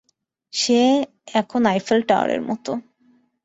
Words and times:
সে 0.53 0.79
এখন 1.33 1.61
আইফেল 1.65 1.99
টাওয়ারের 2.01 2.41
মতো। 2.41 2.71